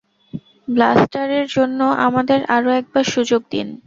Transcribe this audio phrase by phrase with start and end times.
[0.67, 3.67] ব্লাস্টারের জন্য আমাদের আরো একবার সুযোগ দিন।